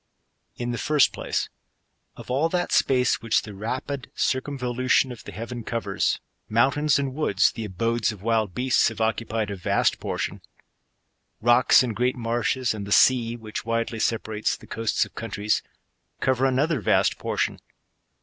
[0.55, 1.47] In the first place,
[2.15, 7.13] of all that space which the rapid circum volution of the heaven covers, mountains and
[7.13, 7.65] woods, the.
[7.65, 10.41] abodes of wild beasts, have occupied a vast portion;
[11.43, 15.61] ^ roo1$;8, and great marshes, and the sea, which widely separates the coasts of countries,
[16.19, 17.59] cover another vast portion.